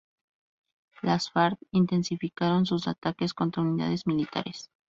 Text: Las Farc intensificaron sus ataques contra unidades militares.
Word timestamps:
Las 1.03 1.29
Farc 1.29 1.59
intensificaron 1.69 2.65
sus 2.65 2.87
ataques 2.87 3.35
contra 3.35 3.61
unidades 3.61 4.07
militares. 4.07 4.71